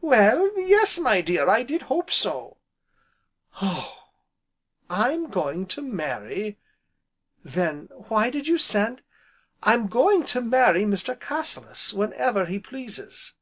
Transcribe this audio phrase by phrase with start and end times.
[0.00, 2.58] "Well, yes my dear, I did hope so"
[3.60, 3.98] "Oh!
[4.88, 6.60] I'm going to marry"
[7.44, 9.02] "Then why did you send"
[9.64, 11.18] "I'm going to marry Mr.
[11.18, 13.34] Cassilis whenever he pleases!"